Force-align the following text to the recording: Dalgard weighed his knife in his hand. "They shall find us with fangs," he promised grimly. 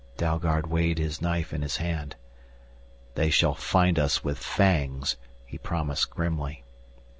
Dalgard 0.17 0.65
weighed 0.65 0.97
his 0.97 1.21
knife 1.21 1.53
in 1.53 1.61
his 1.61 1.77
hand. 1.77 2.15
"They 3.13 3.29
shall 3.29 3.53
find 3.53 3.99
us 3.99 4.23
with 4.23 4.39
fangs," 4.39 5.15
he 5.45 5.59
promised 5.59 6.09
grimly. 6.09 6.63